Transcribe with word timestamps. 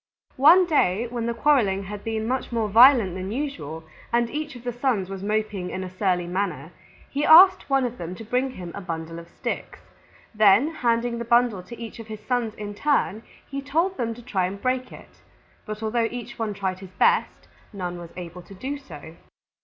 One 0.37 0.65
day 0.65 1.05
when 1.11 1.27
the 1.27 1.33
quarreling 1.35 1.83
had 1.83 2.03
been 2.03 2.27
much 2.27 2.51
more 2.51 2.67
violent 2.67 3.13
than 3.13 3.31
usual 3.31 3.83
and 4.11 4.31
each 4.31 4.55
of 4.55 4.63
the 4.63 4.73
Sons 4.73 5.11
was 5.11 5.21
moping 5.21 5.69
in 5.69 5.83
a 5.83 5.91
surly 5.95 6.25
manner, 6.25 6.71
he 7.11 7.23
asked 7.23 7.69
one 7.69 7.85
of 7.85 7.99
them 7.99 8.15
to 8.15 8.23
bring 8.23 8.49
him 8.49 8.71
a 8.73 8.81
bundle 8.81 9.19
of 9.19 9.29
sticks. 9.29 9.77
Then 10.33 10.73
handing 10.73 11.19
the 11.19 11.23
bundle 11.23 11.61
to 11.61 11.77
each 11.79 11.99
of 11.99 12.07
his 12.07 12.19
Sons 12.21 12.55
in 12.55 12.73
turn 12.73 13.21
he 13.47 13.61
told 13.61 13.95
them 13.97 14.15
to 14.15 14.23
try 14.23 14.49
to 14.49 14.55
break 14.55 14.91
it. 14.91 15.21
But 15.67 15.83
although 15.83 16.07
each 16.09 16.39
one 16.39 16.55
tried 16.55 16.79
his 16.79 16.93
best, 16.93 17.47
none 17.71 17.99
was 17.99 18.09
able 18.17 18.41
to 18.41 18.55
do 18.55 18.79
so. 18.79 19.17